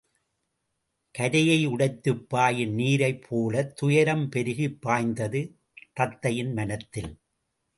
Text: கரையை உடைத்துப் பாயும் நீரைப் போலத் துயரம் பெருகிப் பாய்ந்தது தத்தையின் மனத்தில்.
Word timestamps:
கரையை 1.15 1.65
உடைத்துப் 1.65 2.29
பாயும் 2.29 2.79
நீரைப் 2.79 3.21
போலத் 3.29 3.75
துயரம் 3.75 4.29
பெருகிப் 4.29 4.81
பாய்ந்தது 4.81 5.41
தத்தையின் 5.99 6.53
மனத்தில். 6.53 7.11